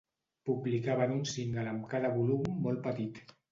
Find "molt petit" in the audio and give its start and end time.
2.67-3.25